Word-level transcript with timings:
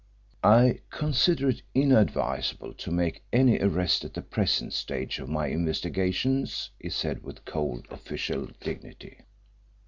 "I 0.43 0.79
consider 0.89 1.49
it 1.49 1.61
inadvisable 1.75 2.73
to 2.73 2.89
make 2.91 3.23
any 3.31 3.59
arrest 3.59 4.03
at 4.03 4.15
the 4.15 4.23
present 4.23 4.73
stage 4.73 5.19
of 5.19 5.29
my 5.29 5.45
investigations," 5.49 6.71
he 6.79 6.89
said, 6.89 7.21
with 7.21 7.45
cold 7.45 7.85
official 7.91 8.47
dignity. 8.59 9.19